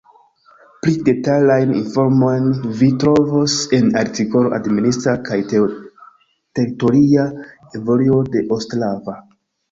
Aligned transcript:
Pli 0.83 0.91
detalajn 1.07 1.73
informojn 1.79 2.47
vi 2.79 2.87
trovos 3.03 3.57
en 3.79 3.91
artikolo 4.01 4.53
Administra 4.57 5.13
kaj 5.27 5.37
teritoria 5.51 7.27
evoluo 7.81 8.23
de 8.37 8.43
Ostrava. 8.57 9.15